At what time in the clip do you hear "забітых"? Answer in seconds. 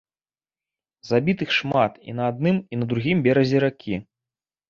1.09-1.49